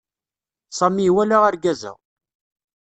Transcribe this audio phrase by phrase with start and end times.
[0.77, 1.91] Sami iwala argaz-a.